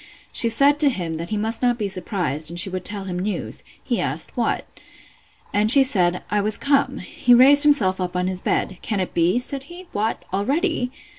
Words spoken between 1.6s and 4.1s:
not be surprised, and she would tell him news. He